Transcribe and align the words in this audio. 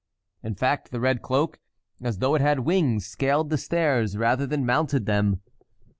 In 0.41 0.55
fact 0.55 0.89
the 0.89 0.99
red 0.99 1.21
cloak, 1.21 1.59
as 2.01 2.17
though 2.17 2.33
it 2.33 2.41
had 2.41 2.61
wings, 2.61 3.05
scaled 3.05 3.51
the 3.51 3.57
stairs 3.59 4.17
rather 4.17 4.47
than 4.47 4.65
mounted 4.65 5.05
them. 5.05 5.41